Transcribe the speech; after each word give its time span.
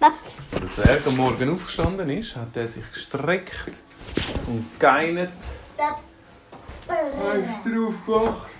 Als 0.00 0.60
der 0.60 0.72
Zwerg 0.72 1.06
am 1.06 1.16
Morgen 1.16 1.50
aufgestanden 1.50 2.10
ist, 2.10 2.36
hat 2.36 2.56
er 2.56 2.68
sich 2.68 2.84
gestreckt 2.92 3.72
und 4.46 4.78
geinert. 4.78 5.32
Er 6.86 7.34
ist 7.34 7.64
draufgewacht. 7.64 8.50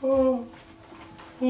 Oh. 0.00 0.44
Oh. 1.40 1.44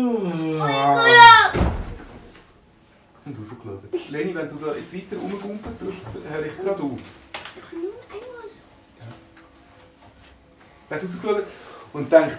Und 3.25 3.39
rausgeschaut. 3.39 4.11
Leni, 4.11 4.35
wenn 4.35 4.49
du 4.49 4.57
da 4.57 4.75
jetzt 4.75 4.95
weiter 4.95 5.17
rumgumpeln 5.17 5.79
tust, 5.79 5.99
höre 6.31 6.47
ich 6.47 6.57
gerade 6.57 6.83
auf. 6.83 7.01
Er 10.89 10.97
hat 10.97 11.05
rausgeschaut 11.05 11.45
und 11.93 12.11
denkt, 12.11 12.39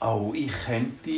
oh, 0.00 0.32
ich 0.34 0.52
könnte 0.64 1.10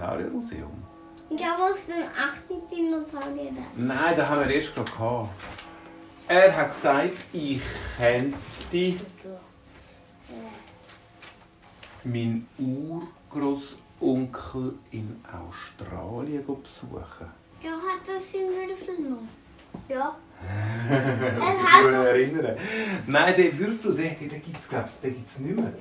Dinosauriermuseum. 0.00 0.82
Ich 1.28 1.36
glaube, 1.36 1.72
es 1.72 1.84
sind 1.86 1.96
80 1.96 2.68
Dinosaurier 2.70 3.52
da. 3.52 3.62
Nein, 3.76 4.16
das 4.16 4.28
haben 4.28 4.48
wir 4.48 4.54
erst 4.54 4.74
gerade 4.74 4.90
gehabt. 4.90 5.28
Er 6.26 6.56
hat 6.56 6.70
gesagt, 6.70 7.12
ich 7.32 7.62
könnte 7.96 8.34
meinen 12.04 12.48
Urgroßonkel 12.58 14.74
in 14.90 15.24
Australien 15.26 16.44
besuchen. 16.46 17.28
Ja, 17.62 17.72
hat 17.72 18.00
das 18.06 18.32
im 18.34 18.48
Würfel 18.48 18.98
noch? 19.10 19.22
Ja. 19.88 20.16
Er 20.88 21.62
hat 21.62 21.84
erinnern. 22.06 22.56
Nein, 23.06 23.36
den 23.36 23.58
Würfel, 23.58 23.94
den, 23.94 24.18
den 24.18 24.42
gibt 24.42 24.56
es 24.56 24.66
glaub's, 24.68 25.02
den 25.02 25.14
gibt's 25.14 25.38
nicht 25.38 25.54
mehr. 25.54 25.74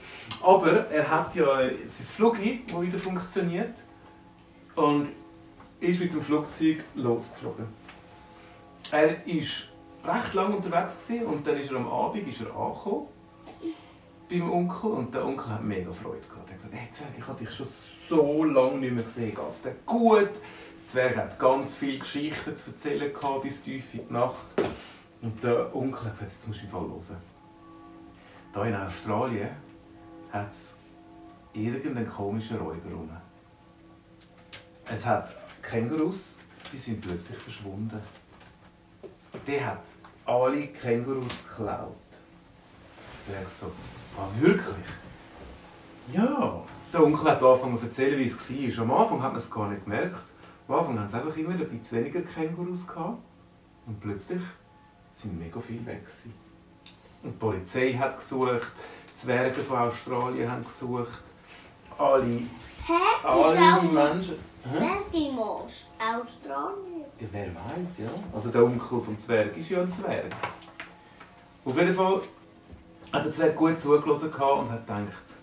Aber 0.44 0.86
er 0.90 1.10
hat 1.10 1.34
ja 1.34 1.46
sein 1.46 1.78
Flugi, 2.14 2.66
das 2.68 2.82
wieder 2.82 2.98
funktioniert. 2.98 3.74
Und 4.80 5.10
ist 5.82 6.00
mit 6.00 6.14
dem 6.14 6.22
Flugzeug 6.22 6.86
losgeflogen. 6.96 7.68
Er 8.92 9.10
war 9.10 10.16
recht 10.16 10.34
lange 10.34 10.56
unterwegs 10.56 11.06
gewesen, 11.08 11.28
und 11.28 11.46
dann 11.46 11.58
ist 11.58 11.72
er 11.72 11.78
am 11.78 11.88
Abend 11.88 12.28
ist 12.28 12.42
er 12.42 12.56
angekommen 12.56 13.08
beim 14.30 14.52
Onkel 14.52 14.92
und 14.92 15.14
der 15.14 15.26
Onkel 15.26 15.50
hat 15.50 15.64
mega 15.64 15.92
Freude 15.92 16.22
gehabt. 16.22 16.50
Er 16.50 16.54
hat 16.54 16.58
gesagt, 16.58 16.74
hey 16.76 16.92
Zwerg, 16.92 17.10
ich 17.18 17.28
habe 17.28 17.40
dich 17.40 17.52
schon 17.52 17.66
so 17.66 18.44
lange 18.44 18.78
nicht 18.78 18.94
mehr 18.94 19.04
gesehen. 19.04 19.36
Geht's 19.36 19.62
dir 19.64 19.76
gut? 19.86 20.30
Der 20.36 20.88
Zwerg 20.88 21.18
hat 21.18 21.40
ganz 21.40 21.74
viele 21.74 22.00
Geschichten 22.00 22.56
zu 22.56 22.70
erzählen 22.70 23.12
gehabt, 23.12 23.42
bis 23.42 23.64
tief 23.64 23.94
in 23.96 24.08
die 24.08 24.14
Nacht. 24.14 24.36
Und 25.22 25.44
der 25.44 25.76
Onkel 25.76 26.06
hat 26.06 26.14
gesagt, 26.14 26.32
jetzt 26.32 26.48
musst 26.48 26.62
du 26.62 26.66
im 26.66 26.72
Fall 26.72 26.82
hören. 26.82 27.18
Hier 28.54 28.66
in 28.66 28.76
Australien 28.76 29.50
hat 30.32 30.52
es 30.52 30.78
irgendeinen 31.54 32.08
komischen 32.08 32.58
Räuber 32.58 32.92
rum. 32.92 33.10
Es 34.92 35.06
hat 35.06 35.32
Kängurus, 35.62 36.40
die 36.74 36.78
sind 36.78 37.02
plötzlich 37.02 37.38
verschwunden. 37.38 38.00
Der 39.46 39.66
hat 39.66 39.84
alle 40.26 40.68
Kängurus 40.68 41.46
geklaut. 41.48 41.96
Der 43.28 43.36
Zwerg 43.36 43.50
so, 43.50 43.72
ah 44.18 44.28
wirklich? 44.40 44.88
Ja. 46.12 46.64
Der 46.92 47.04
Onkel 47.04 47.30
hat 47.30 47.44
angefangen 47.44 47.78
zu 47.78 47.86
erzählen, 47.86 48.18
wie 48.18 48.26
es 48.26 48.78
war. 48.78 48.84
Am 48.84 48.92
Anfang 48.92 49.22
hat 49.22 49.32
man 49.32 49.38
es 49.40 49.52
gar 49.52 49.70
nicht 49.70 49.84
gemerkt. 49.84 50.24
Am 50.68 50.76
Anfang 50.76 51.00
haben 51.00 51.08
es 51.08 51.14
einfach 51.14 51.38
immer 51.38 51.52
ein 51.52 51.60
bisschen 51.60 52.00
weniger 52.00 52.22
Kängurus 52.22 52.88
gehabt. 52.88 53.20
Und 53.86 54.00
plötzlich 54.00 54.42
sind 55.12 55.38
mega 55.38 55.60
viele 55.60 55.86
weg. 55.86 56.04
gewesen. 56.04 56.34
Und 57.22 57.34
die 57.34 57.38
Polizei 57.38 57.94
hat 57.94 58.18
gesucht, 58.18 58.72
die 59.10 59.14
Zwerge 59.14 59.62
von 59.62 59.78
Australien 59.78 60.52
haben 60.52 60.64
gesucht. 60.64 61.22
Alle, 61.98 62.24
Hä? 62.26 62.94
alle 63.24 63.84
Menschen. 63.84 64.49
Eskimos? 64.64 65.90
Australien? 65.98 67.06
Ja, 67.20 67.28
wer 67.32 67.48
weiß, 67.48 68.00
ja. 68.00 68.10
Also 68.34 68.50
der 68.50 68.64
Onkel 68.64 69.02
vom 69.02 69.18
Zwerg 69.18 69.56
ist 69.58 69.70
ja 69.70 69.82
ein 69.82 69.92
Zwerg. 69.92 70.32
Auf 71.66 71.78
jeden 71.78 71.94
Fall 71.94 72.22
hat 73.12 73.26
der 73.26 73.32
Zwerg 73.32 73.56
gut 73.56 73.80
zugelassen 73.80 74.32
und 74.32 74.70
hat 74.72 74.86
gedacht, 74.86 75.38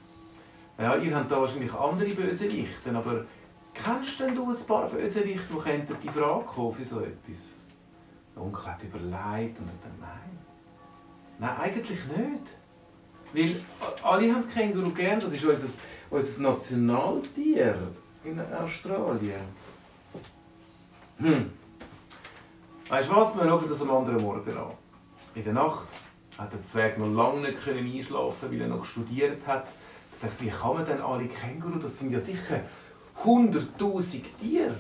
ja, 0.78 0.96
ihr 0.96 1.16
habt 1.16 1.30
da 1.30 1.40
wahrscheinlich 1.40 1.72
andere 1.72 2.10
Bösewichte, 2.10 2.90
aber 2.94 3.24
kennst 3.72 4.20
denn 4.20 4.34
du 4.34 4.50
ein 4.50 4.66
paar 4.66 4.88
Bösewichte, 4.88 5.54
die 5.54 5.60
könnten 5.60 5.96
die 6.02 6.08
Frage 6.08 6.44
kommen 6.44 6.72
für 6.72 6.84
so 6.84 7.00
etwas? 7.00 7.56
Der 8.34 8.42
Onkel 8.42 8.66
hat 8.66 8.82
überlegt 8.82 9.58
und 9.58 9.66
hat 9.66 9.82
gedacht, 9.82 10.00
nein. 10.00 10.38
Nein, 11.38 11.56
eigentlich 11.58 12.06
nicht. 12.06 12.56
Weil 13.32 13.56
alle 14.02 14.34
haben 14.34 14.48
Känguru 14.48 14.90
gern, 14.90 15.20
das 15.20 15.32
ist 15.32 15.44
unser, 15.44 15.68
unser 16.10 16.42
Nationaltier 16.42 17.76
in 18.26 18.40
Australien. 18.54 19.40
Hm. 21.18 21.50
Weißt 22.88 23.08
du 23.08 23.16
was? 23.16 23.36
Wir 23.36 23.44
schauen 23.44 23.68
das 23.68 23.82
am 23.82 23.90
anderen 23.90 24.20
Morgen 24.20 24.56
an. 24.56 24.72
In 25.34 25.44
der 25.44 25.52
Nacht 25.52 25.88
hat 26.36 26.52
der 26.52 26.66
Zwerg 26.66 26.98
noch 26.98 27.08
lange 27.08 27.40
nicht 27.40 27.62
können 27.62 27.90
einschlafen, 27.90 28.50
weil 28.50 28.60
er 28.60 28.68
noch 28.68 28.84
studiert 28.84 29.46
hat. 29.46 29.68
Er 30.20 30.28
dachte, 30.28 30.44
wie 30.44 30.48
kann 30.48 30.74
man 30.74 30.84
denn 30.84 31.00
alle 31.00 31.26
Känguru? 31.26 31.78
Das 31.78 31.98
sind 31.98 32.10
ja 32.10 32.20
sicher 32.20 32.60
100.000 33.24 34.22
Tiere. 34.40 34.74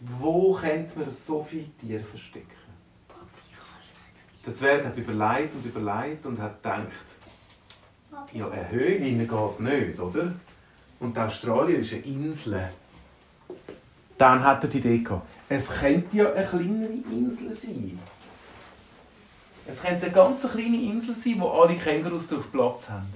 Wo 0.00 0.52
könnte 0.54 0.98
man 0.98 1.10
so 1.10 1.42
viele 1.42 1.70
Tiere 1.80 2.02
verstecken? 2.02 2.62
Der 4.44 4.54
Zwerg 4.54 4.84
hat 4.84 4.96
überlegt 4.96 5.54
und 5.54 5.64
überlegt 5.64 6.26
und 6.26 6.40
hat 6.40 6.62
gedacht, 6.62 6.86
ja, 8.32 8.48
eine 8.48 8.70
Höhle 8.70 8.98
geht 8.98 9.60
nicht, 9.60 10.00
oder? 10.00 10.32
Und 11.02 11.18
Australien 11.18 11.80
ist 11.80 11.94
eine 11.94 12.02
Insel. 12.02 12.70
Dann 14.16 14.42
hat 14.42 14.62
er 14.62 14.70
die 14.70 14.78
Idee 14.78 14.98
gehabt, 14.98 15.26
es 15.48 15.68
könnte 15.68 16.16
ja 16.16 16.32
eine 16.32 16.46
kleinere 16.46 16.92
Insel 17.10 17.52
sein. 17.52 17.98
Es 19.66 19.82
könnte 19.82 20.06
eine 20.06 20.14
ganz 20.14 20.42
kleine 20.42 20.76
Insel 20.76 21.16
sein, 21.16 21.40
wo 21.40 21.48
alle 21.48 21.74
Kängurus 21.74 22.28
drauf 22.28 22.52
Platz 22.52 22.88
haben. 22.88 23.12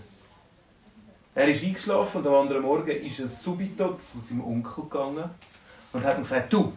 Er 1.32 1.46
ist 1.46 1.62
eingeschlafen 1.62 2.22
und 2.22 2.26
am 2.26 2.34
anderen 2.34 2.62
Morgen 2.62 2.90
ist 2.90 3.20
er 3.20 3.28
subito 3.28 3.94
zu 3.98 4.18
seinem 4.18 4.44
Onkel 4.44 4.82
gegangen 4.82 5.30
und 5.92 6.04
hat 6.04 6.16
ihm 6.16 6.24
gesagt, 6.24 6.52
du, 6.52 6.72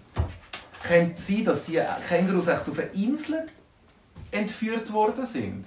könnte 0.84 1.16
es 1.18 1.26
sein, 1.26 1.44
dass 1.44 1.64
die 1.64 1.82
Kängurus 2.08 2.50
echt 2.50 2.70
auf 2.70 2.78
einer 2.78 2.94
Insel 2.94 3.48
entführt 4.30 4.94
worden 4.94 5.26
sind? 5.26 5.66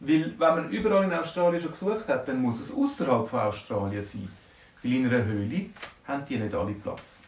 Weil, 0.00 0.34
wenn 0.36 0.54
man 0.54 0.70
überall 0.70 1.04
in 1.04 1.12
Australien 1.12 1.62
schon 1.62 1.70
gesucht 1.70 2.08
hat, 2.08 2.26
dann 2.26 2.42
muss 2.42 2.58
es 2.58 2.74
außerhalb 2.74 3.28
von 3.28 3.40
Australien 3.40 4.02
sein. 4.02 4.28
Weil 4.82 4.92
in 4.92 5.06
einer 5.06 5.24
Höhle 5.24 5.66
haben 6.06 6.24
die 6.26 6.38
nicht 6.38 6.54
alle 6.54 6.74
Platz. 6.74 7.24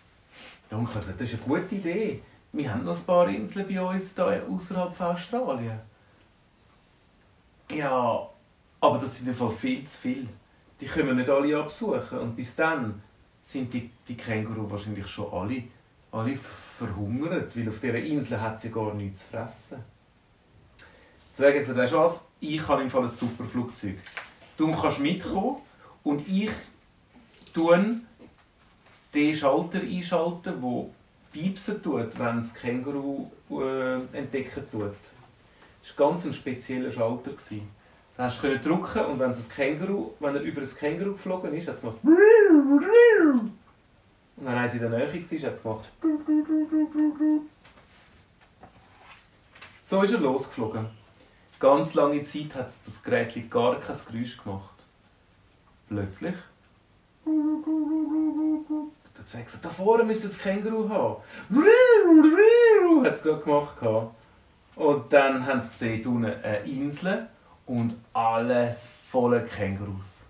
Der 0.70 0.78
das 0.78 1.08
ist 1.08 1.34
eine 1.34 1.42
gute 1.42 1.74
Idee. 1.74 2.22
Wir 2.52 2.72
haben 2.72 2.84
noch 2.84 2.96
ein 2.96 3.06
paar 3.06 3.28
Inseln 3.28 3.66
bei 3.68 3.80
uns 3.80 4.14
hier 4.14 4.44
außerhalb 4.48 4.94
von 4.94 5.06
Australien. 5.06 5.80
Ja, 7.70 8.28
aber 8.80 8.98
das 8.98 9.18
sind 9.18 9.36
Fall 9.36 9.50
viel 9.50 9.84
zu 9.84 9.98
viel. 9.98 10.28
Die 10.80 10.86
können 10.86 11.08
wir 11.08 11.14
nicht 11.14 11.30
alle 11.30 11.58
absuchen. 11.58 12.18
Und 12.18 12.36
bis 12.36 12.56
dann 12.56 13.02
sind 13.42 13.72
die, 13.72 13.90
die 14.06 14.16
Känguru 14.16 14.70
wahrscheinlich 14.70 15.06
schon 15.06 15.32
alle, 15.32 15.64
alle 16.12 16.36
verhungert, 16.36 17.56
weil 17.56 17.68
auf 17.68 17.80
dieser 17.80 17.98
Insel 17.98 18.40
hat 18.40 18.60
sie 18.60 18.70
gar 18.70 18.94
nichts 18.94 19.22
zu 19.22 19.26
fressen. 19.28 19.84
Deswegen 21.32 21.58
hat 21.58 21.60
gesagt, 21.60 21.78
weißt 21.78 21.92
du 21.92 21.98
was, 21.98 22.24
ich 22.40 22.68
habe 22.68 22.82
im 22.82 22.90
Fall 22.90 23.02
ein 23.02 23.08
super 23.08 23.44
Flugzeug. 23.44 23.98
Du 24.56 24.72
kannst 24.72 24.98
mitkommen 24.98 25.56
und 26.02 26.26
ich 26.28 26.50
tue 27.52 28.00
den 29.14 29.36
Schalter 29.36 29.80
einschalten, 29.80 30.60
der 30.60 30.86
piepsen 31.32 31.82
tut, 31.82 32.18
wenn 32.18 32.36
das 32.38 32.54
Känguru 32.54 33.30
äh, 33.50 33.94
entdecken 34.16 34.64
tut. 34.70 34.94
Das 35.82 35.98
war 35.98 36.08
ganz 36.08 36.26
ein 36.26 36.34
spezieller 36.34 36.92
Schalter. 36.92 37.30
Da 38.16 38.24
hast 38.24 38.42
du 38.42 38.58
drücken 38.58 39.04
und 39.06 39.18
wenn, 39.18 39.30
das 39.30 39.48
Känguru, 39.48 40.12
wenn 40.20 40.36
er 40.36 40.42
über 40.42 40.60
das 40.60 40.76
Känguru 40.76 41.12
geflogen 41.12 41.54
ist, 41.54 41.68
hat 41.68 41.76
es 41.76 41.80
gemacht. 41.80 41.96
Und 42.04 42.18
wenn 44.36 44.54
eins 44.54 44.74
in 44.74 44.80
der 44.80 44.90
Nähe 44.90 45.06
war, 45.06 45.12
hat 45.12 45.54
es 45.54 45.62
gemacht. 45.62 45.88
So 49.82 50.02
ist 50.02 50.12
er 50.12 50.20
losgeflogen. 50.20 50.86
Ganz 51.58 51.94
lange 51.94 52.22
Zeit 52.22 52.54
hat 52.54 52.68
das 52.68 53.02
Gerät 53.02 53.50
gar 53.50 53.80
kein 53.80 53.96
Geräusch 54.06 54.38
gemacht. 54.42 54.86
Plötzlich. 55.88 56.34
Der 59.16 59.26
Zweig 59.26 59.46
gesagt, 59.46 59.64
da 59.64 59.68
vorne 59.68 60.04
müsste 60.04 60.28
das 60.28 60.38
Känguru 60.38 60.88
haben. 60.88 61.16
Hat 63.04 63.14
es 63.14 63.22
gerade 63.22 63.42
gemacht. 63.42 63.76
Und 64.76 65.12
dann 65.12 65.46
haben 65.46 65.62
sie 65.62 65.68
gesehen, 65.68 66.06
unten 66.06 66.24
eine 66.24 66.58
Insel 66.60 67.28
und 67.66 67.96
alles 68.12 68.88
voller 69.10 69.40
Kängurus. 69.40 70.24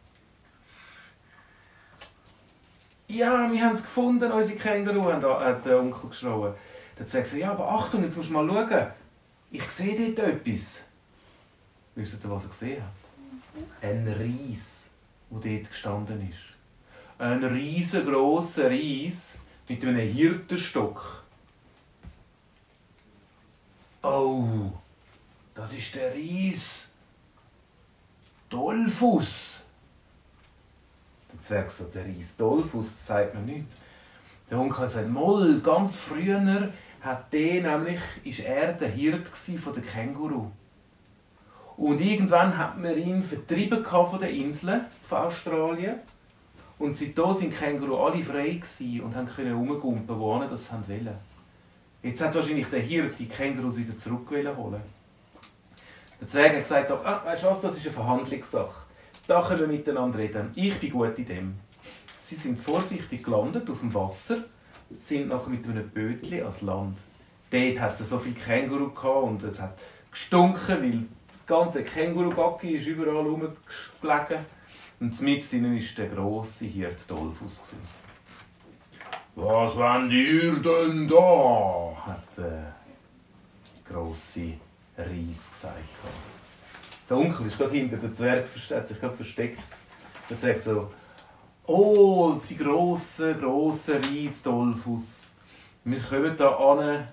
Ja, 3.09 3.51
wir 3.51 3.65
haben 3.65 3.75
es 3.75 3.83
gefunden, 3.83 4.31
unsere 4.31 4.59
Känguru, 4.59 5.05
hat 5.05 5.23
hat 5.23 5.65
der 5.65 5.81
Onkel 5.81 6.11
geschrien. 6.11 6.55
Der 6.99 7.07
Zweig 7.07 7.25
gesagt, 7.25 7.41
ja, 7.43 7.53
aber 7.53 7.69
Achtung, 7.69 8.05
jetzt 8.05 8.17
musst 8.17 8.31
du 8.31 8.35
mal 8.35 8.47
schauen. 8.47 8.87
Ich 9.51 9.69
sehe 9.71 10.15
dort 10.15 10.29
etwas. 10.29 10.83
Wisst 11.95 12.25
ihr, 12.25 12.31
was 12.31 12.45
er 12.45 12.51
gesehen 12.51 12.83
hat? 12.83 12.93
Ein 13.83 14.07
Ries, 14.07 14.87
der 15.31 15.59
dort 15.59 15.71
gestanden 15.71 16.29
ist. 16.31 16.60
Ein 17.21 17.45
riesengroßer 17.45 18.71
Ries 18.71 19.35
mit 19.69 19.85
einem 19.85 20.01
Hirtenstock. 20.01 21.23
Oh, 24.03 24.73
das 25.55 25.75
ist 25.75 25.95
der 25.97 26.15
Ries. 26.15 26.87
Dolphus. 28.49 29.57
Der 31.31 31.43
Zwerg 31.43 31.71
so, 31.71 31.85
der 31.85 32.07
Ries 32.07 32.37
Dolphus, 32.37 32.95
das 32.95 33.07
sagt 33.09 33.35
man 33.35 33.45
nicht. 33.45 33.67
Der 34.51 34.59
Onkel 34.59 34.89
sagt, 34.89 35.11
Moll, 35.11 35.61
ganz 35.61 35.99
früher 35.99 36.71
hat 37.03 37.31
der 37.35 37.77
nämlich, 37.77 38.01
ist 38.25 38.41
er 38.41 38.73
der 38.73 38.89
Hirt 38.89 39.29
von 39.29 39.75
der 39.75 39.83
Känguru. 39.83 40.51
Und 41.77 42.01
irgendwann 42.01 42.57
hat 42.57 42.79
man 42.79 42.97
ihn 42.97 43.23
vertrieben 43.23 43.85
von 43.85 44.19
den 44.19 44.35
Inseln 44.35 44.87
von 45.03 45.19
Australien. 45.19 46.01
Und 46.81 46.97
seitdem 46.97 47.33
sind 47.35 47.55
Känguru 47.55 47.95
alle 47.99 48.25
frei 48.25 48.59
und 49.05 49.15
haben 49.15 49.29
rumgumpen, 49.53 50.19
wo 50.19 50.39
das 50.39 50.73
wollen. 50.73 51.11
Jetzt 52.03 52.23
hat 52.23 52.35
wahrscheinlich 52.35 52.69
der 52.69 52.81
Hirt 52.81 53.19
die 53.19 53.29
Kängurus 53.29 53.77
wieder 53.77 53.97
zurück 53.99 54.31
holen. 54.31 54.81
Der 56.19 56.29
Zwerg 56.29 56.55
hat 56.55 56.63
gesagt, 56.63 56.91
ah, 56.91 57.21
weißt 57.23 57.43
du 57.43 57.47
was, 57.49 57.61
das 57.61 57.77
ist 57.77 57.85
eine 57.85 57.93
Verhandlungssache. 57.93 58.87
Da 59.27 59.43
können 59.43 59.61
wir 59.61 59.67
miteinander 59.67 60.19
reden. 60.19 60.53
Ich 60.55 60.81
bin 60.81 60.91
gut 60.91 61.19
in 61.19 61.27
dem. 61.27 61.55
Sie 62.25 62.37
sind 62.37 62.59
vorsichtig 62.59 63.25
gelandet 63.25 63.69
auf 63.69 63.81
dem 63.81 63.93
Wasser, 63.93 64.45
sind 64.91 65.29
nachher 65.29 65.51
mit 65.51 65.67
einem 65.67 65.87
Bötchen 65.91 66.41
ans 66.41 66.63
Land. 66.63 66.99
Dort 67.51 67.79
hat 67.79 68.01
es 68.01 68.09
so 68.09 68.19
viele 68.19 68.37
Känguru 68.37 68.91
und 69.27 69.43
es 69.43 69.61
hat 69.61 69.79
gestunken, 70.11 70.83
weil 70.83 71.03
das 71.29 71.47
ganze 71.47 71.85
Känguru-Gacki 71.85 72.77
ist 72.77 72.87
überall 72.87 73.27
rumgelegen. 73.27 74.47
Und 75.01 75.19
mit 75.23 75.51
ihnen 75.55 75.75
war 75.75 75.95
der 75.97 76.09
grosse 76.09 76.67
Hirt 76.67 77.11
Dolphus. 77.11 77.73
Was 79.35 79.75
wollen 79.75 80.11
ihr 80.11 80.57
denn 80.57 81.07
da? 81.07 81.97
hat 82.05 82.37
der 82.37 82.75
grosse 83.89 84.53
Reis 84.99 85.51
gesagt. 85.53 85.79
Der 87.09 87.17
Onkel 87.17 87.47
ist 87.47 87.57
gerade 87.57 87.73
hinter 87.73 87.97
dem 87.97 88.13
Zwerg 88.13 88.47
versteckt, 88.47 88.89
sich 88.89 89.01
gerade 89.01 89.17
versteckt. 89.17 89.59
Der 90.29 90.37
Zwerg 90.37 90.59
so, 90.59 90.93
oh, 91.67 92.35
sie 92.39 92.59
grosse, 92.59 93.35
grosse 93.37 94.03
Reis 94.03 94.43
Dolphus. 94.43 95.33
Wir 95.83 96.01
kommen 96.01 96.37
hier 96.37 96.61
an, 96.61 97.07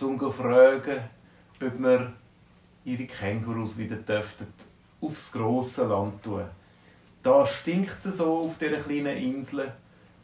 um 0.00 0.18
zu 0.18 0.30
fragen, 0.30 1.00
ob 1.60 1.78
wir 1.78 2.12
ihre 2.86 3.04
Kängurus 3.04 3.76
wieder 3.76 3.96
dürften 3.96 4.46
aufs 5.02 5.30
grosse 5.30 5.84
Land 5.84 6.22
tun. 6.22 6.44
Da 7.22 7.46
stinkt 7.46 8.04
es 8.04 8.16
so 8.16 8.38
auf 8.38 8.58
dieser 8.58 8.78
kleinen 8.78 9.16
Insel. 9.16 9.72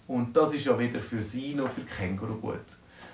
Und 0.06 0.36
das 0.36 0.54
ist 0.54 0.64
ja 0.64 0.78
weder 0.78 1.00
für 1.00 1.22
sie 1.22 1.54
noch 1.54 1.68
für 1.68 1.82
Känguru 1.82 2.34
gut. 2.36 2.66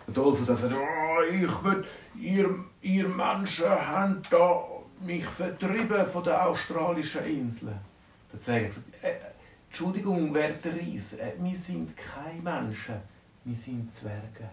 Der 0.07 0.15
Dolphus 0.15 0.47
gesagt, 0.47 0.73
oh, 0.75 1.23
ich 1.23 1.65
will, 1.65 1.85
ihr, 2.21 2.65
ihr 2.83 3.09
Menschen 3.09 3.69
habt 3.69 4.33
da 4.33 4.63
mich 5.01 5.25
vertrieben 5.25 6.07
von 6.07 6.23
den 6.23 6.35
australischen. 6.35 7.51
Der 8.33 8.41
Zwerg 8.41 8.65
hat 8.65 8.69
gesagt, 8.71 8.87
äh, 9.03 9.15
Entschuldigung, 9.69 10.33
werter 10.33 10.73
Reis, 10.73 11.15
äh, 11.15 11.33
wir 11.41 11.57
sind 11.57 11.97
keine 11.97 12.41
Menschen, 12.41 12.95
wir 13.45 13.57
sind 13.57 13.93
Zwerge. 13.93 14.51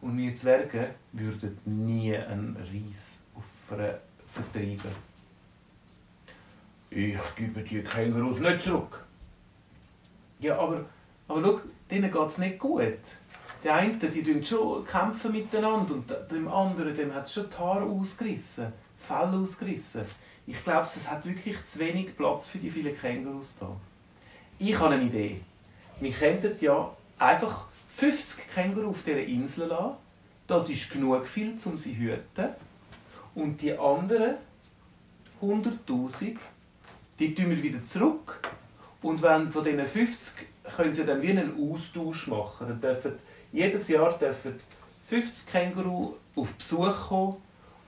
Und 0.00 0.18
wir 0.18 0.36
Zwerge 0.36 0.94
würden 1.12 1.58
nie 1.64 2.14
einen 2.16 2.56
Reis 2.56 3.20
vertreiben. 4.32 5.13
Ich 6.96 7.18
gebe 7.34 7.60
die 7.62 7.82
Kängurus 7.82 8.38
nicht 8.38 8.62
zurück. 8.62 9.04
Ja, 10.38 10.56
aber, 10.60 10.84
aber 11.26 11.42
schau, 11.42 11.60
denen 11.90 12.12
geht 12.12 12.28
es 12.28 12.38
nicht 12.38 12.60
gut. 12.60 13.00
Die 13.64 13.68
einen 13.68 13.98
die 13.98 14.22
kämpfen 14.22 14.44
schon 14.44 14.84
kämpfen 14.84 15.32
miteinander 15.32 15.94
und 15.94 16.14
dem 16.30 16.46
anderen 16.46 16.94
dem 16.94 17.12
hat 17.12 17.28
schon 17.28 17.50
die 17.50 17.56
Haare 17.56 17.82
ausgerissen, 17.84 18.72
das 18.94 19.06
Fell 19.06 19.34
ausgerissen. 19.34 20.02
Ich 20.46 20.62
glaube, 20.62 20.82
es 20.82 21.10
hat 21.10 21.26
wirklich 21.26 21.64
zu 21.64 21.80
wenig 21.80 22.16
Platz 22.16 22.48
für 22.48 22.58
die 22.58 22.70
vielen 22.70 22.96
Kängurus 22.96 23.56
da. 23.58 23.74
Ich 24.60 24.78
habe 24.78 24.94
eine 24.94 25.02
Idee. 25.02 25.40
Wir 25.98 26.12
könnten 26.12 26.54
ja 26.60 26.94
einfach 27.18 27.66
50 27.96 28.54
Känguru 28.54 28.90
auf 28.90 29.02
dieser 29.02 29.24
Insel 29.24 29.66
lassen. 29.66 29.96
Das 30.46 30.70
ist 30.70 30.90
genug 30.90 31.26
viel, 31.26 31.56
um 31.64 31.74
sie 31.74 31.94
zu 31.94 31.98
hüten. 31.98 32.50
Und 33.34 33.60
die 33.62 33.76
anderen 33.76 34.36
100'000 35.42 36.36
die 37.18 37.34
tun 37.34 37.50
wir 37.50 37.62
wieder 37.62 37.84
zurück. 37.84 38.40
Und 39.02 39.22
wenn 39.22 39.52
von 39.52 39.64
diesen 39.64 39.86
50 39.86 40.46
können 40.76 40.92
sie 40.92 41.04
dann 41.04 41.22
wie 41.22 41.30
einen 41.30 41.72
Austausch 41.72 42.26
machen. 42.28 42.68
Dann 42.68 42.80
dürfen, 42.80 43.12
jedes 43.52 43.88
Jahr 43.88 44.18
dürfen 44.18 44.58
50 45.02 45.46
Känguru 45.46 46.14
auf 46.34 46.54
Besuch 46.54 47.08
kommen 47.08 47.36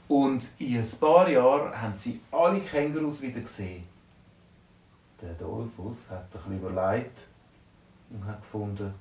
und 0.09 0.45
in 0.59 0.79
ein 0.79 0.91
paar 1.01 1.29
Jahren 1.29 1.81
haben 1.81 1.95
sie 1.97 2.21
alle 2.31 2.61
Kängurus 2.61 3.23
wieder 3.23 3.41
gesehen. 3.41 3.83
Der 5.21 5.33
Dolphus 5.35 6.11
hat 6.11 6.31
sich 6.31 6.43
überlegt 6.47 7.27
und 8.11 8.25
hat 8.25 8.41
gefunden, 8.43 8.95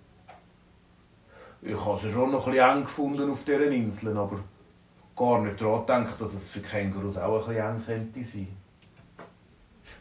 ich 1.61 1.85
habe 1.85 1.99
sie 1.99 2.11
schon 2.11 2.31
noch 2.31 2.47
ein 2.47 2.55
eng 2.55 2.83
gefunden 2.83 3.29
auf 3.29 3.43
diesen 3.43 3.71
Inseln, 3.71 4.17
aber 4.17 4.39
gar 5.15 5.41
nicht 5.41 5.59
daran 5.59 5.81
gedacht, 5.81 6.21
dass 6.21 6.33
es 6.33 6.49
für 6.49 6.61
Kängurus 6.61 7.17
auch 7.17 7.47
ein 7.47 7.57
eng 7.57 7.85
könnte 7.85 8.23
sein. 8.23 8.47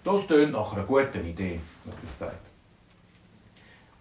Das 0.04 0.26
tönt 0.26 0.52
nach 0.52 0.70
einer 0.74 0.84
guten 0.84 1.24
Idee, 1.24 1.58
hat 1.86 1.94
er 1.94 2.06
gesagt. 2.06 2.46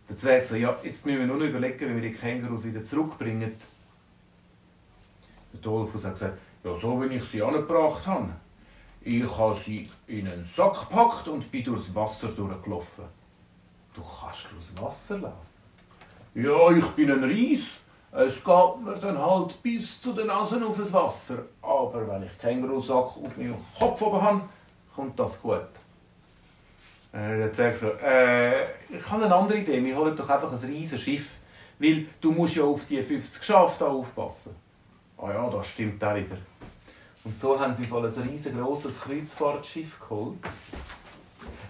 Der 0.09 0.17
Zwerg 0.17 0.45
sagt, 0.45 0.59
ja, 0.59 0.77
jetzt 0.83 1.05
müssen 1.05 1.19
wir 1.19 1.27
nur 1.27 1.37
noch 1.37 1.45
überlegen, 1.45 1.89
wie 1.89 2.01
wir 2.01 2.09
die 2.09 2.15
Kängurus 2.15 2.65
wieder 2.65 2.85
zurückbringen. 2.85 3.55
Der 5.53 5.61
Dolphus 5.61 6.03
hat 6.03 6.15
gesagt, 6.15 6.39
ja, 6.61 6.75
so 6.75 7.01
wie 7.01 7.15
ich 7.15 7.23
sie 7.23 7.41
angebracht 7.41 8.05
habe. 8.05 8.29
Ich 8.99 9.37
habe 9.37 9.55
sie 9.55 9.89
in 10.07 10.27
einen 10.27 10.43
Sack 10.43 10.89
gepackt 10.89 11.29
und 11.29 11.49
bin 11.49 11.63
durchs 11.63 11.95
Wasser 11.95 12.27
durchgelaufen. 12.27 13.05
Du 13.93 14.01
kannst 14.01 14.47
durchs 14.51 14.81
Wasser 14.81 15.19
laufen? 15.19 15.53
Ja, 16.35 16.69
ich 16.71 16.87
bin 16.87 17.11
ein 17.11 17.23
Reis. 17.23 17.79
Es 18.11 18.43
geht 18.43 18.83
mir 18.83 18.93
dann 18.99 19.17
halt 19.17 19.61
bis 19.63 20.01
zu 20.01 20.11
den 20.11 20.27
Nasen 20.27 20.63
auf 20.63 20.77
das 20.77 20.91
Wasser. 20.91 21.45
Aber 21.61 22.05
wenn 22.07 22.23
ich 22.23 22.37
Kängurusack 22.37 23.17
auf 23.17 23.37
meinem 23.37 23.55
Kopf 23.79 24.01
oben 24.01 24.21
habe, 24.21 24.41
kommt 24.93 25.17
das 25.17 25.41
gut. 25.41 25.61
Äh, 27.13 27.39
dann 27.39 27.53
sagt 27.53 27.77
so, 27.77 27.91
äh, 28.03 28.63
ich 28.63 29.09
habe 29.09 29.25
eine 29.25 29.35
andere 29.35 29.59
Idee, 29.59 29.83
wir 29.83 29.95
holen 29.95 30.15
doch 30.15 30.27
einfach 30.27 30.51
ein 30.51 30.57
riesiges 30.57 31.01
Schiff, 31.01 31.37
weil 31.77 32.07
du 32.19 32.31
musst 32.31 32.55
ja 32.55 32.63
auf 32.63 32.85
die 32.85 33.01
50 33.01 33.43
Schafe 33.43 33.85
aufpassen. 33.85 34.55
Ah 35.17 35.31
ja, 35.31 35.49
das 35.49 35.67
stimmt 35.67 36.03
auch 36.03 36.15
wieder. 36.15 36.37
Und 37.23 37.37
so 37.37 37.57
haben 37.59 37.73
sie 37.75 37.83
ein 37.83 38.29
riesengroßes 38.29 39.01
Kreuzfahrtschiff 39.01 39.99
geholt. 39.99 40.39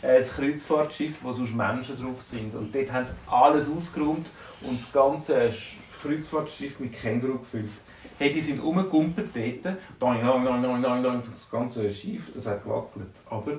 Äh, 0.02 0.18
ein 0.18 0.24
Kreuzfahrtschiff, 0.24 1.18
wo 1.22 1.34
sonst 1.34 1.54
Menschen 1.54 2.02
drauf 2.02 2.24
sind. 2.24 2.56
Und 2.56 2.74
dort 2.74 2.92
haben 2.92 3.06
sie 3.06 3.14
alles 3.28 3.70
ausgeräumt 3.70 4.32
und 4.62 4.80
das 4.80 4.92
ganze 4.94 5.54
Kreuzfahrtschiff 6.02 6.80
mit 6.80 6.94
Känguru 6.94 7.40
gefüllt. 7.40 7.70
Hey, 8.18 8.34
die 8.34 8.42
sind 8.42 8.64
rumgegumpelt 8.64 9.30
dort. 9.36 9.78
Das 10.00 11.50
ganze 11.52 11.92
Schiff, 11.92 12.32
das 12.34 12.46
hat 12.46 12.64
gewackelt. 12.64 13.12
Aber 13.30 13.58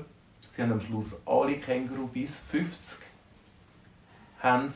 Sie 0.54 0.62
haben 0.62 0.70
am 0.70 0.80
Schluss 0.80 1.20
alle 1.26 1.56
Känguru 1.56 2.06
bis 2.06 2.37
50 2.37 3.00
haben 4.40 4.73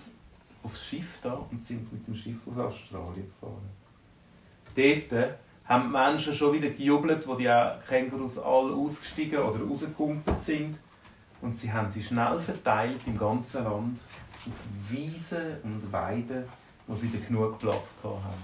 aufs 0.65 0.85
Schiff 0.85 1.19
da 1.23 1.35
und 1.35 1.65
sind 1.65 1.93
mit 1.93 2.05
dem 2.05 2.17
Schiff 2.17 2.49
aus 2.49 2.59
Australien 2.59 3.31
gefahren. 3.31 3.71
Dort 4.75 5.39
haben 5.67 5.85
die 5.85 5.97
Menschen 5.97 6.35
schon 6.35 6.55
wieder 6.55 6.71
gejubelt, 6.71 7.29
wo 7.29 7.37
die 7.37 7.53
Kängurus 7.87 8.41
alle 8.41 8.75
ausgestiegen 8.75 9.39
oder 9.39 9.63
rausgekumpelt 9.65 10.43
sind. 10.43 10.79
Und 11.41 11.57
sie 11.57 11.73
haben 11.73 11.93
sie 11.93 12.03
schnell 12.03 12.41
verteilt 12.41 13.07
im 13.07 13.17
ganzen 13.17 13.63
Land 13.63 14.01
auf 14.47 14.91
Wiesen 14.91 15.59
und 15.63 15.93
Weiden, 15.93 16.43
wo 16.89 16.97
sie 16.97 17.09
genug 17.09 17.57
Platz 17.61 17.99
haben. 18.03 18.43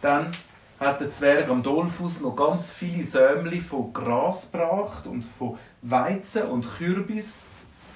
Dann 0.00 0.30
hat 0.78 1.00
der 1.00 1.10
Zwerg 1.10 1.48
am 1.48 1.62
Dolphus 1.62 2.20
noch 2.20 2.36
ganz 2.36 2.72
viele 2.72 3.06
Sämli 3.06 3.60
von 3.60 3.92
Gras 3.92 4.50
gebracht 4.50 5.06
und 5.06 5.22
von 5.22 5.58
Weizen 5.82 6.44
und 6.44 6.66
Kürbis, 6.76 7.46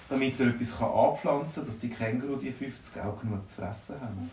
damit 0.08 0.40
er 0.40 0.48
etwas 0.48 0.80
anpflanzen 0.82 1.62
kann, 1.62 1.66
dass 1.66 1.78
die 1.78 1.90
Känguru 1.90 2.36
die 2.36 2.50
50 2.50 3.00
auch 3.02 3.20
genug 3.20 3.48
zu 3.48 3.56
fressen 3.56 4.00
haben. 4.00 4.30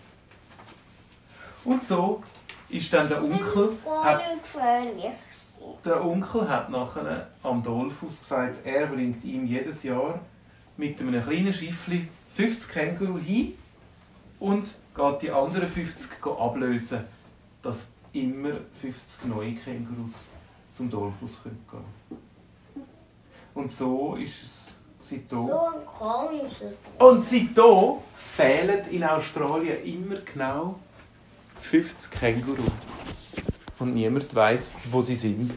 Und 1.64 1.84
so 1.84 2.24
ist 2.70 2.92
dann 2.92 3.08
der 3.08 3.24
Onkel. 3.24 3.78
Hat, 3.86 4.22
der 5.86 6.04
Onkel 6.04 6.50
hat 6.50 6.70
nachher 6.70 7.28
am 7.44 7.62
Dolphus 7.62 8.22
gesagt, 8.22 8.66
er 8.66 8.88
bringt 8.88 9.24
ihm 9.24 9.46
jedes 9.46 9.84
Jahr 9.84 10.20
mit 10.78 11.00
einem 11.00 11.22
kleinen 11.22 11.54
Schiffli 11.54 12.08
50 12.36 12.70
Känguru 12.70 13.20
hin 13.20 13.54
und 14.40 14.70
geht 14.96 15.22
die 15.22 15.32
anderen 15.32 15.68
50 15.68 16.26
ablösen, 16.26 17.04
dass 17.62 17.88
immer 18.14 18.54
50 18.74 19.26
neue 19.26 19.54
Kängurus 19.56 20.24
zum 20.70 20.90
Dolphus 20.90 21.42
gehen 21.44 21.58
können. 21.70 22.20
Und 23.54 23.74
so 23.74 24.16
ist 24.16 24.44
es 24.44 24.70
Seitdem. 25.10 25.48
So 25.48 25.68
ein 25.68 25.86
komisches. 25.86 26.74
Und 27.00 27.26
seitdem 27.26 27.98
fehlen 28.14 28.88
in 28.92 29.04
Australien 29.04 29.84
immer 29.84 30.18
genau 30.18 30.80
50 31.60 32.12
Känguru. 32.12 32.64
Und 33.80 33.94
niemand 33.94 34.34
weiß, 34.36 34.72
wo 34.92 35.02
sie 35.02 35.16
sind. 35.16 35.56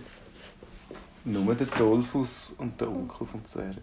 Nur 1.24 1.54
der 1.54 1.66
Dolphus 1.66 2.54
und 2.58 2.80
der 2.80 2.88
Onkel 2.88 3.26
vom 3.26 3.44
Zwerg. 3.44 3.76